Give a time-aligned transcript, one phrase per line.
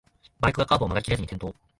[0.39, 1.55] バイクがカーブを曲がりきれずに転倒